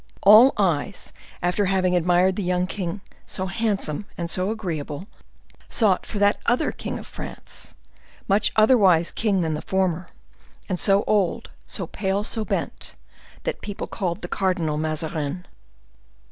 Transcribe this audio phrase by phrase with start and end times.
[0.23, 1.13] All eyes,
[1.43, 5.05] after having admired the young king, so handsome and so agreeable,
[5.69, 7.75] sought for that other king of France,
[8.27, 10.09] much otherwise king than the former,
[10.67, 12.95] and so old, so pale, so bent,
[13.43, 15.45] that people called the Cardinal Mazarin.